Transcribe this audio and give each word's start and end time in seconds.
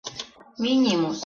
—Минимус! 0.65 1.19